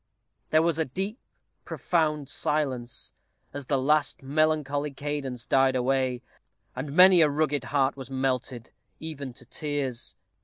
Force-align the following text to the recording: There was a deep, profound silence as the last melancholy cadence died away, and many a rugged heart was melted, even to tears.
There 0.49 0.63
was 0.63 0.79
a 0.79 0.85
deep, 0.85 1.19
profound 1.63 2.27
silence 2.27 3.13
as 3.53 3.67
the 3.67 3.77
last 3.77 4.23
melancholy 4.23 4.89
cadence 4.91 5.45
died 5.45 5.75
away, 5.75 6.23
and 6.75 6.95
many 6.95 7.21
a 7.21 7.29
rugged 7.29 7.65
heart 7.65 7.95
was 7.95 8.09
melted, 8.09 8.71
even 8.99 9.31
to 9.33 9.45
tears. 9.45 10.15